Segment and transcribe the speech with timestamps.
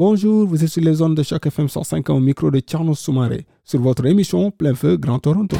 [0.00, 3.44] Bonjour, vous êtes sur les zones de chaque FM 105 au micro de Tcherno Soumaré
[3.62, 5.58] sur votre émission Plein Feu Grand Toronto.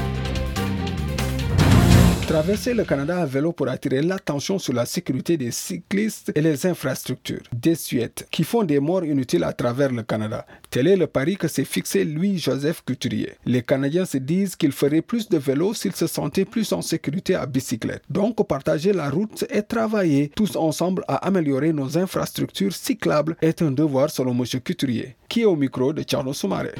[2.30, 6.64] Traverser le Canada à vélo pour attirer l'attention sur la sécurité des cyclistes et les
[6.64, 7.42] infrastructures.
[7.52, 10.46] Des suites qui font des morts inutiles à travers le Canada.
[10.70, 13.32] Tel est le pari que s'est fixé Louis-Joseph Couturier.
[13.46, 17.34] Les Canadiens se disent qu'ils feraient plus de vélo s'ils se sentaient plus en sécurité
[17.34, 18.04] à bicyclette.
[18.08, 23.72] Donc, partager la route et travailler tous ensemble à améliorer nos infrastructures cyclables est un
[23.72, 24.44] devoir selon M.
[24.64, 26.74] Couturier, qui est au micro de Charles Soumaré.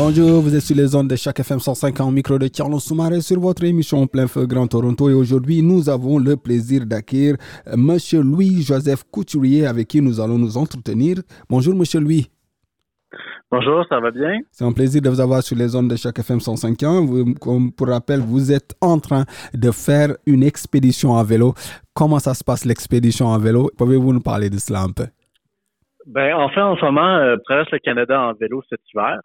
[0.00, 3.20] Bonjour, vous êtes sur les ondes de chaque FM 105 en micro de Carlos Soumaré
[3.20, 7.34] sur votre émission Plein Feu Grand Toronto et aujourd'hui nous avons le plaisir d'accueillir
[7.66, 11.16] euh, Monsieur Louis-Joseph Couturier avec qui nous allons nous entretenir.
[11.50, 12.30] Bonjour Monsieur Louis.
[13.50, 14.38] Bonjour, ça va bien?
[14.52, 17.04] C'est un plaisir de vous avoir sur les ondes de chaque FM 105.1.
[17.04, 21.54] Vous, comme pour rappel, vous êtes en train de faire une expédition à vélo.
[21.92, 23.68] Comment ça se passe l'expédition à vélo?
[23.76, 25.06] Pouvez-vous nous parler de cela un peu?
[26.06, 29.18] Ben, enfin, en ce moment, euh, traverse le Canada en vélo cet hiver.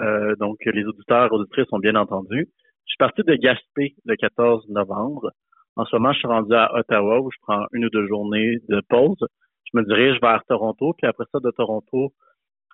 [0.00, 2.48] Euh, donc, les auditeurs et auditrices sont bien entendus.
[2.86, 5.30] Je suis parti de Gaspé le 14 novembre.
[5.76, 8.58] En ce moment, je suis rendu à Ottawa où je prends une ou deux journées
[8.68, 9.24] de pause.
[9.72, 12.12] Je me dirige vers Toronto, puis après ça, de Toronto,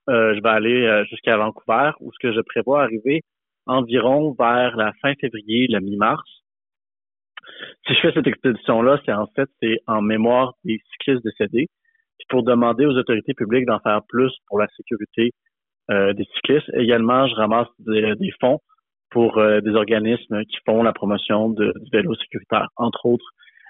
[0.09, 3.23] euh, je vais aller euh, jusqu'à Vancouver où ce que je prévois arriver
[3.67, 6.23] environ vers la fin février, la mi-mars.
[7.87, 11.67] Si je fais cette expédition-là, c'est en fait c'est en mémoire des cyclistes décédés,
[12.19, 15.33] puis pour demander aux autorités publiques d'en faire plus pour la sécurité
[15.89, 16.71] des cyclistes.
[16.75, 18.61] Également, je ramasse des, fonds
[19.11, 23.25] pour euh, des organismes qui font la promotion de, du vélo sécuritaire, entre autres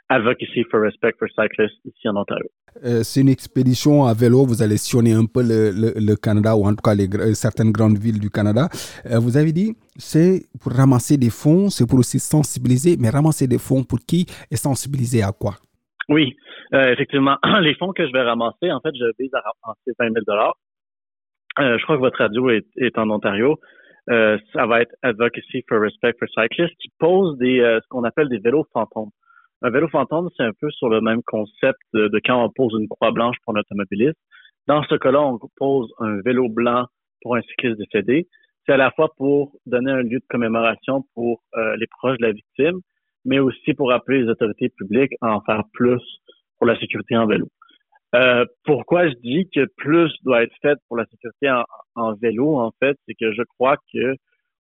[0.09, 2.47] Advocacy for Respect for Cyclists ici en Ontario.
[2.84, 4.47] Euh, c'est une expédition à vélo.
[4.47, 7.99] Vous allez sillonner un peu le, le, Canada ou en tout cas les, certaines grandes
[7.99, 8.69] villes du Canada.
[9.05, 13.59] vous avez dit c'est pour ramasser des fonds, c'est pour aussi sensibiliser, mais ramasser des
[13.59, 15.55] fonds pour qui et sensibiliser à quoi?
[16.09, 16.37] Oui,
[16.72, 17.37] effectivement.
[17.60, 20.53] Les fonds que je vais ramasser, en fait, je vise à ramasser 20 000 euh,
[21.59, 23.59] je crois que votre radio est, est en Ontario.
[24.09, 28.05] Euh, ça va être Advocacy for Respect for Cyclists qui pose des euh, ce qu'on
[28.05, 29.11] appelle des vélos fantômes.
[29.62, 32.89] Un vélo fantôme, c'est un peu sur le même concept de, quand on pose une
[32.89, 34.19] croix blanche pour un automobiliste.
[34.69, 36.87] Dans ce cas-là, on pose un vélo blanc
[37.22, 38.28] pour un cycliste décédé.
[38.65, 41.41] C'est à la fois pour donner un lieu de commémoration pour
[41.78, 42.81] les proches de la victime,
[43.25, 46.03] mais aussi pour appeler les autorités publiques à en faire plus
[46.59, 47.47] pour la sécurité en vélo.
[48.15, 51.50] Euh, pourquoi je dis que plus doit être fait pour la sécurité
[51.97, 54.15] en, vélo, en fait, c'est que je crois que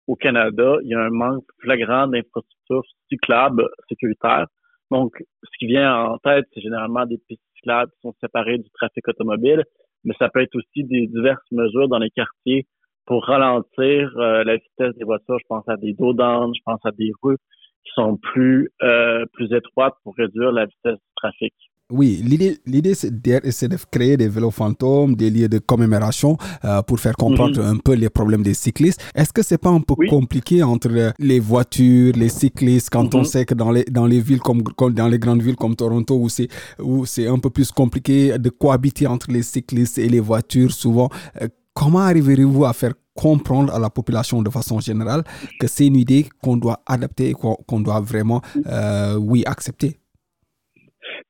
[0.08, 4.48] au Canada, il y a un manque flagrant d'infrastructures cyclables sécuritaires.
[4.92, 8.70] Donc, ce qui vient en tête, c'est généralement des pistes cyclables qui sont séparées du
[8.72, 9.64] trafic automobile,
[10.04, 12.68] mais ça peut être aussi des diverses mesures dans les quartiers
[13.06, 15.38] pour ralentir euh, la vitesse des voitures.
[15.40, 17.38] Je pense à des dos je pense à des rues
[17.86, 21.54] qui sont plus euh, plus étroites pour réduire la vitesse du trafic.
[21.96, 27.16] Oui, l'idée, c'est de créer des vélos fantômes, des lieux de commémoration euh, pour faire
[27.16, 27.76] comprendre mhm.
[27.76, 29.00] un peu les problèmes des cyclistes.
[29.14, 33.26] Est-ce que c'est pas un peu compliqué entre les voitures, les cyclistes, quand on mhm.
[33.26, 36.30] sait que dans les, dans les villes comme, dans les grandes villes comme Toronto, où
[36.30, 36.48] c'est,
[36.80, 41.10] où c'est un peu plus compliqué de cohabiter entre les cyclistes et les voitures souvent,
[41.44, 45.24] euh, comment arriverez-vous à faire comprendre à la population de façon générale
[45.60, 50.00] que c'est une idée qu'on doit adapter et qu'on doit vraiment, euh, oui, accepter?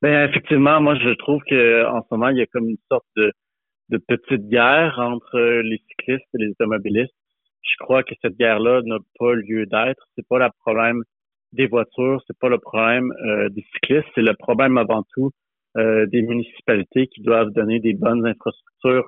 [0.01, 3.05] Ben effectivement, moi je trouve que en ce moment il y a comme une sorte
[3.16, 3.31] de,
[3.89, 7.13] de petite guerre entre les cyclistes et les automobilistes.
[7.61, 10.05] Je crois que cette guerre-là n'a pas lieu d'être.
[10.16, 11.03] C'est pas le problème
[11.53, 15.31] des voitures, c'est pas le problème euh, des cyclistes, c'est le problème avant tout
[15.77, 19.07] euh, des municipalités qui doivent donner des bonnes infrastructures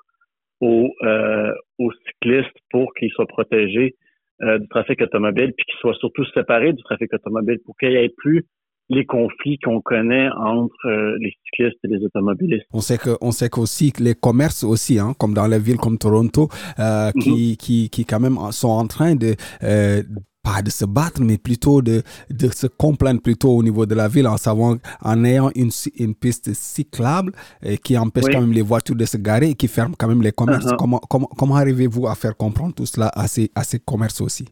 [0.61, 3.95] aux, euh, aux cyclistes pour qu'ils soient protégés
[4.41, 8.13] du trafic automobile, puis qu'ils soient surtout séparés du trafic automobile pour qu'il n'y ait
[8.17, 8.43] plus
[8.90, 12.66] les conflits qu'on connaît entre euh, les cyclistes et les automobilistes.
[12.72, 15.97] On sait que, on sait qu'aussi les commerces aussi, hein, comme dans les villes comme
[15.97, 16.49] Toronto,
[16.79, 17.55] euh, qui, mhm.
[17.58, 20.03] qui, qui quand même sont en train de euh,
[20.43, 24.08] pas de se battre, mais plutôt de, de se complaindre plutôt au niveau de la
[24.08, 27.31] ville en savant, en ayant une, une piste cyclable
[27.64, 30.22] et qui empêche quand même les voitures de se garer et qui ferme quand même
[30.22, 30.67] les commerces.
[30.67, 30.78] Uh-huh.
[30.78, 34.46] Comment, comment, comment arrivez-vous à faire comprendre tout cela à ces, à ces commerces aussi?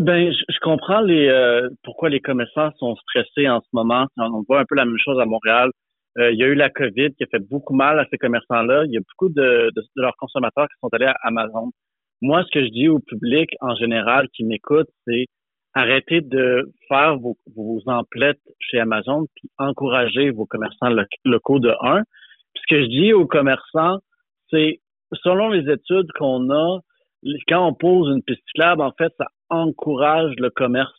[0.00, 4.06] Ben, je, comprends les euh, pourquoi les commerçants sont stressés en ce moment.
[4.16, 5.70] On voit un peu la même chose à Montréal.
[6.18, 8.84] Euh, il y a eu la COVID qui a fait beaucoup mal à ces commerçants-là.
[8.86, 11.70] Il y a beaucoup de, de, leurs consommateurs qui sont allés à Amazon.
[12.22, 15.26] Moi, ce que je dis au public en général qui m'écoute, c'est
[15.74, 20.90] arrêtez de faire vos, vos emplettes chez Amazon puis encouragez vos commerçants
[21.24, 22.02] locaux de un.
[22.54, 23.98] Puis ce que je dis aux commerçants,
[24.50, 24.80] c'est
[25.12, 26.80] selon les études qu'on a,
[27.48, 30.92] quand on pose une piste cyclable, en fait, ça encourage le commerce.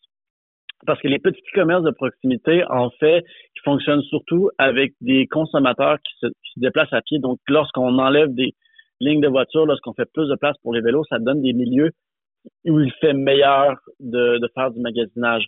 [0.86, 3.24] Parce que les petits commerces de proximité, en fait,
[3.56, 6.28] ils fonctionnent surtout avec des consommateurs qui se,
[6.58, 7.20] déplacent à pied.
[7.20, 8.54] Donc, lorsqu'on enlève des
[9.00, 11.92] lignes de voiture, lorsqu'on fait plus de place pour les vélos, ça donne des milieux
[12.66, 15.46] où il fait meilleur de, de faire du magasinage.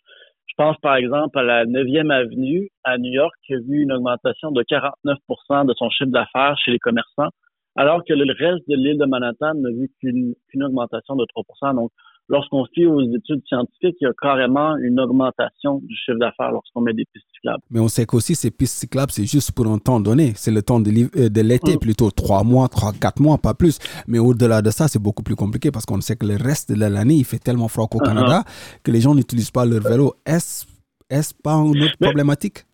[0.47, 3.91] Je pense par exemple à la 9e avenue à New York qui a vu une
[3.91, 7.29] augmentation de 49% de son chiffre d'affaires chez les commerçants
[7.77, 11.91] alors que le reste de l'île de Manhattan n'a vu qu'une augmentation de 3 Donc,
[12.27, 16.81] lorsqu'on suit aux études scientifiques, il y a carrément une augmentation du chiffre d'affaires lorsqu'on
[16.81, 17.61] met des pistes cyclables.
[17.69, 20.33] Mais on sait qu'aussi, ces pistes cyclables, c'est juste pour un temps donné.
[20.35, 21.79] C'est le temps de euh, l'été, mm.
[21.79, 23.77] plutôt trois mois, trois, quatre mois, pas plus.
[24.07, 26.79] Mais au-delà de ça, c'est beaucoup plus compliqué parce qu'on sait que le reste de
[26.79, 28.07] l'année, il fait tellement froid qu'au uh-huh.
[28.07, 28.43] Canada
[28.83, 30.15] que les gens n'utilisent pas leur vélo.
[30.25, 30.65] Est-ce
[31.09, 32.65] est pas une autre problématique?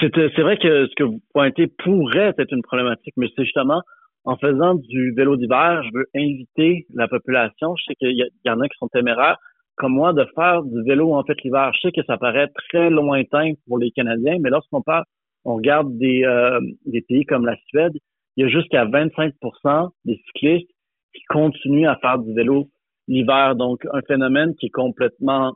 [0.00, 3.82] C'est vrai que ce que vous pointez pourrait être une problématique, mais c'est justement
[4.24, 7.74] en faisant du vélo d'hiver, je veux inviter la population.
[7.76, 9.38] Je sais qu'il y, en a qui sont téméraires,
[9.76, 11.72] comme moi, de faire du vélo en fait l'hiver.
[11.74, 15.04] Je sais que ça paraît très lointain pour les Canadiens, mais lorsqu'on parle,
[15.44, 17.92] on regarde des, euh, des pays comme la Suède,
[18.36, 20.70] il y a jusqu'à 25% des cyclistes
[21.14, 22.68] qui continuent à faire du vélo
[23.08, 23.56] l'hiver.
[23.56, 25.54] Donc, un phénomène qui est complètement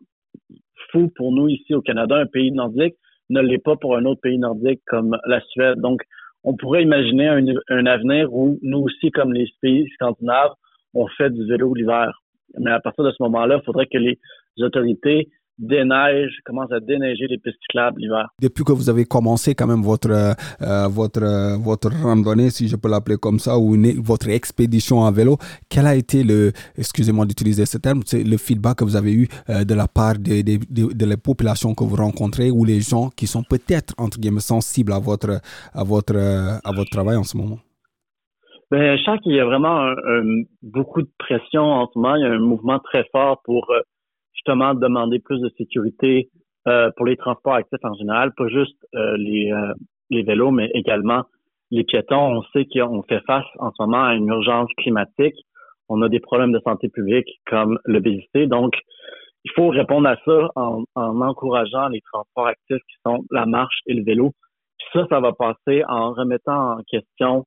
[0.91, 2.95] fou pour nous ici au Canada, un pays nordique,
[3.31, 5.81] ne l'est pas pour un autre pays nordique comme la Suède.
[5.81, 6.03] Donc,
[6.43, 10.53] on pourrait imaginer un, avenir où nous aussi, comme les pays scandinaves,
[10.93, 12.21] on fait du vélo l'hiver.
[12.59, 14.19] Mais à partir de ce moment-là, il faudrait que les
[14.59, 15.29] autorités
[15.59, 18.29] déneige, commence à déneiger les pistes cyclables l'hiver.
[18.41, 22.77] Depuis que vous avez commencé quand même votre euh, votre euh, votre randonnée, si je
[22.77, 25.37] peux l'appeler comme ça, ou votre expédition à vélo,
[25.69, 29.29] quel a été le, excusez-moi d'utiliser ce terme, c'est le feedback que vous avez eu
[29.49, 33.11] euh, de la part de, de, de, la population que vous rencontrez ou les gens
[33.11, 35.41] qui sont peut-être entre guillemets sensibles à votre
[35.73, 37.59] à votre à votre travail en ce moment?
[38.71, 39.95] Ben, je sens qu'il y a vraiment
[40.63, 42.17] beaucoup de pression en ce moment.
[42.17, 43.71] Il y a un mouvement très fort pour
[44.35, 46.29] justement demander plus de sécurité
[46.67, 49.75] euh, pour les transports actifs en général, pas juste euh, les, euh,
[50.11, 51.25] les vélos, mais également
[51.71, 52.39] les piétons.
[52.39, 55.37] On sait qu'on fait face en ce moment à une urgence climatique.
[55.91, 58.47] On a des problèmes de santé publique comme l'obésité.
[58.47, 58.75] Donc,
[59.45, 63.81] il faut répondre à ça en, en, encourageant les transports actifs qui sont la marche
[63.87, 64.33] et le vélo.
[64.79, 67.45] Puis ça, ça va passer en remettant en question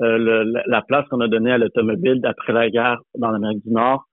[0.00, 4.04] le, la place qu'on a donnée à l'automobile d'après la guerre dans l'Amérique du Nord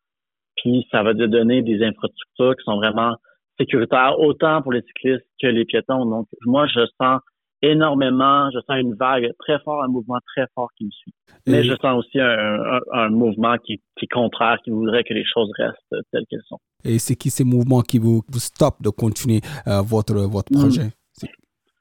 [0.58, 3.16] puis ça va te donner des infrastructures qui sont vraiment
[3.60, 6.06] sécuritaires, autant pour les cyclistes que les piétons.
[6.06, 7.22] Donc, moi, je sens
[7.62, 11.14] énormément, je sens une vague très forte, un mouvement très fort qui me suit.
[11.48, 15.50] Mais je sens aussi un, mouvement qui, qui, est contraire, qui voudrait que les choses
[15.58, 16.60] restent telles qu'elles sont.
[16.84, 20.60] Et c'est qui ces mouvements qui vous, vous stoppent de continuer euh, votre, votre hmm.
[20.60, 20.90] projet?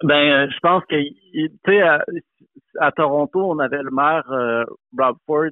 [0.02, 1.80] Ben, euh, je pense que, tu sais,
[2.78, 4.64] à, Toronto, on avait le maire euh,
[4.98, 5.50] Rob Ford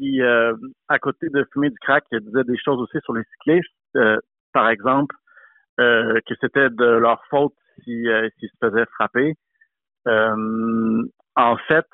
[0.00, 0.54] qui, euh,
[0.88, 3.68] à côté de fumer du crack, disait des choses aussi sur les cyclistes.
[3.96, 4.16] Euh,
[4.52, 5.14] par exemple,
[5.78, 7.54] euh, que c'était de leur faute
[7.84, 9.34] s'ils si, se faisaient frapper.
[10.06, 11.86] en fait,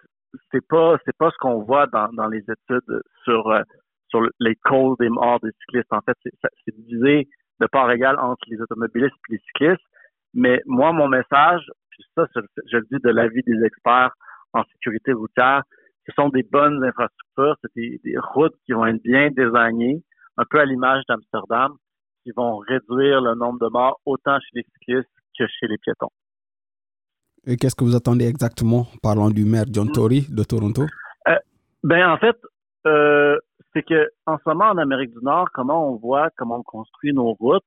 [0.50, 3.53] c'est pas c'est pas ce qu'on voit dans, dans les études sur
[4.08, 5.93] sur les causes des morts des cyclistes.
[5.93, 7.29] En fait, c'est divisé
[7.60, 9.84] de part égale entre les automobilistes et les cyclistes.
[10.34, 14.13] Mais moi, mon message, puis ça, je, je le dis de l'avis des experts
[14.53, 15.63] en sécurité routière,
[16.06, 20.03] ce sont des bonnes infrastructures, c'est des, routes qui vont être bien désignées,
[20.36, 21.72] un peu à l'image d'Amsterdam,
[22.22, 25.08] qui vont réduire le nombre de morts autant chez les cyclistes
[25.39, 26.10] que chez les piétons.
[27.46, 30.82] Et qu'est-ce que vous attendez exactement, parlant du maire John Tory de Toronto?
[31.29, 31.36] Euh,
[31.84, 32.36] ben en fait,
[32.86, 33.39] euh,
[33.72, 37.13] c'est que en ce moment en Amérique du Nord, comment on voit comment on construit
[37.13, 37.63] nos routes,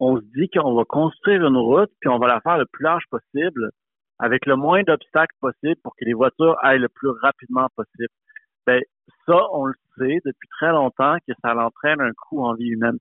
[0.00, 2.84] on se dit qu'on va construire une route puis on va la faire le plus
[2.84, 3.70] large possible
[4.18, 8.12] avec le moins d'obstacles possible pour que les voitures aillent le plus rapidement possible.
[8.66, 8.82] Ben,
[9.26, 12.98] ça, on le sait depuis très longtemps que ça entraîne un coût en vie humaine.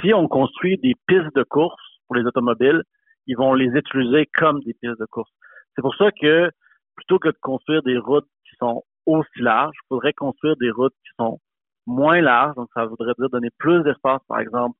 [0.00, 2.82] Si on construit des pistes de course pour les automobiles,
[3.26, 5.30] ils vont les utiliser comme des pistes de course.
[5.74, 6.50] C'est pour ça que
[6.96, 10.94] plutôt que de construire des routes qui sont aussi larges, il faudrait construire des routes
[11.04, 11.38] qui sont
[11.86, 12.54] moins larges.
[12.56, 14.76] Donc, ça voudrait dire donner plus d'espace, par exemple,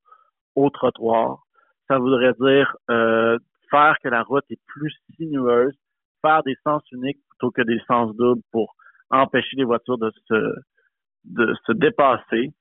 [0.56, 1.42] au trottoir.
[1.88, 3.38] Ça voudrait dire euh,
[3.70, 5.74] faire que la route est plus sinueuse,
[6.22, 8.74] faire des sens uniques plutôt que des sens doubles pour
[9.10, 10.54] empêcher les voitures de se,
[11.24, 12.52] de se dépasser.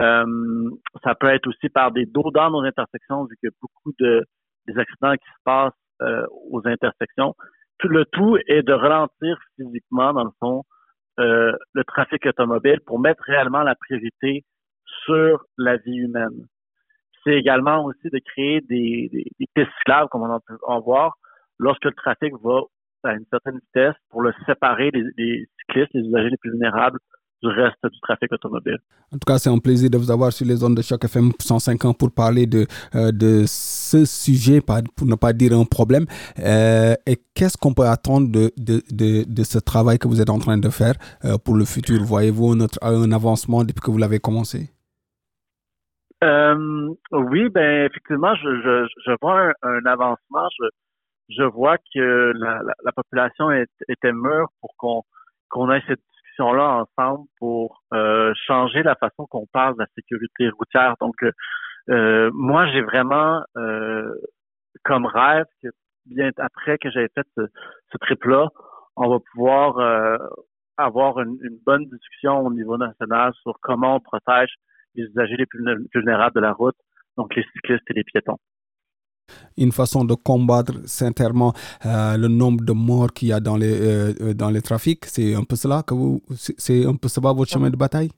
[0.00, 0.70] Euh,
[1.04, 3.92] ça peut être aussi par des dos dans nos intersections, vu qu'il y a beaucoup
[4.00, 4.24] de
[4.66, 7.34] des accidents qui se passent euh, aux intersections.
[7.82, 10.64] le tout est de ralentir physiquement, dans le fond,
[11.20, 14.44] euh, le trafic automobile pour mettre réellement la priorité
[15.04, 16.46] sur la vie humaine.
[17.24, 21.16] C'est également aussi de créer des, des, des pistes cyclables, comme on peut en voir,
[21.58, 22.60] lorsque le trafic va
[23.04, 26.98] à une certaine vitesse pour le séparer des, cyclistes, les usagers les plus vulnérables
[27.42, 28.78] du reste du trafic automobile.
[29.12, 31.32] En tout cas, c'est un plaisir de vous avoir sur les zones de choc FM
[31.38, 36.06] 105 ans pour parler de, euh, ce sujet, pour ne pas dire un problème.
[36.38, 40.70] Euh, et qu'est-ce qu'on peut attendre de, ce travail que vous êtes en train de
[40.70, 42.02] faire euh, pour le futur?
[42.02, 44.70] Voyez-vous un, avancement depuis que vous l'avez commencé?
[46.22, 50.48] Oui, ben effectivement, je, je, je vois un, avancement.
[50.58, 50.66] Je,
[51.30, 55.02] je vois que la, la, population est, était mûre pour qu'on
[55.50, 60.48] qu'on ait cette discussion-là ensemble pour euh, changer la façon qu'on parle de la sécurité
[60.50, 60.94] routière.
[61.00, 61.14] Donc,
[61.90, 64.14] euh, moi, j'ai vraiment euh,
[64.84, 65.68] comme rêve que
[66.06, 67.42] bien après que j'ai fait ce,
[67.92, 68.48] ce trip-là,
[68.96, 70.18] on va pouvoir euh,
[70.76, 74.54] avoir une, une, bonne discussion au niveau national sur comment on protège
[74.94, 76.76] les usagers les plus vulnérables de la route,
[77.16, 78.38] donc les cyclistes et les piétons
[79.56, 81.52] une façon de combattre sincèrement
[81.86, 85.04] euh, le nombre de morts qu'il y a dans les, euh, euh, dans les trafics.
[85.06, 88.10] C'est un peu cela que vous, c'est un peu ça votre chemin de bataille?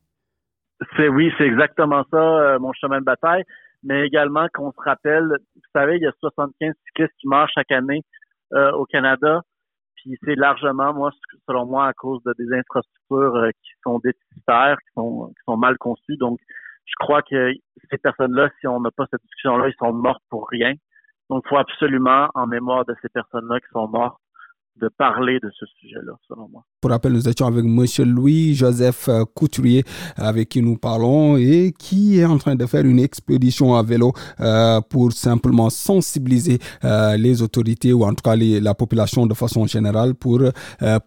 [0.96, 3.44] C'est oui, c'est exactement ça, mon chemin de bataille.
[3.82, 7.70] Mais également qu'on se rappelle, vous savez, il y a 75 cyclistes qui meurent chaque
[7.70, 8.02] année
[8.52, 9.42] au Canada.
[9.94, 11.10] Puis c'est largement, moi,
[11.46, 15.78] selon moi, à cause de des infrastructures qui sont déficitaires, qui sont, qui sont mal
[15.78, 16.16] conçues.
[16.18, 16.38] Donc,
[16.86, 17.52] je crois que
[17.90, 20.72] ces personnes-là, si on n'a pas cette discussion-là, ils sont morts pour rien.
[21.28, 24.20] Donc, il faut absolument, en mémoire de ces personnes-là qui sont mortes,
[24.80, 26.64] de parler de ce sujet-là, selon moi.
[26.80, 27.84] Pour rappel, nous étions avec M.
[28.04, 29.84] Louis-Joseph euh, Couturier,
[30.16, 34.12] avec qui nous parlons, et qui est en train de faire une expédition à vélo
[34.40, 39.66] euh, pour simplement sensibiliser euh, les autorités, ou en tout cas la population de façon
[39.66, 40.40] générale, pour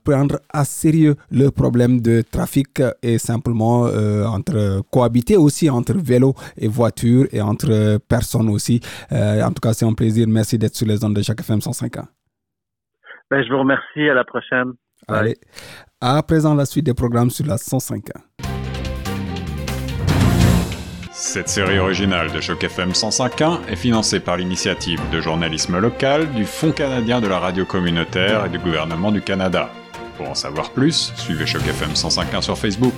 [0.03, 6.67] prendre à sérieux le problème de trafic et simplement entre cohabiter aussi entre vélo et
[6.67, 8.79] voiture et entre personnes aussi.
[9.11, 10.27] en tout cas, c'est un plaisir.
[10.27, 12.07] Merci d'être sur les ondes de chaque FM 105 ans.
[13.29, 14.09] Ben, je vous remercie.
[14.09, 14.73] À la prochaine.
[15.07, 15.37] Allez.
[16.01, 18.05] À présent, la suite des programmes sur la 105.
[21.11, 26.45] Cette série originale de Choc FM 105.1 est financée par l'initiative de journalisme local du
[26.45, 29.69] Fonds canadien de la radio communautaire et du gouvernement du Canada.
[30.17, 32.93] Pour en savoir plus, suivez Choc FM 105.1 sur Facebook.